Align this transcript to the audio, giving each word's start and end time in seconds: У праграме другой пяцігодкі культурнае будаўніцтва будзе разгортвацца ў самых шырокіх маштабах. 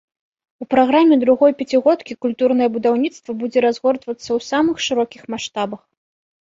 У 0.63 0.65
праграме 0.73 1.15
другой 1.23 1.51
пяцігодкі 1.59 2.17
культурнае 2.27 2.69
будаўніцтва 2.79 3.31
будзе 3.43 3.59
разгортвацца 3.67 4.27
ў 4.37 4.49
самых 4.51 4.75
шырокіх 4.89 5.23
маштабах. 5.37 5.81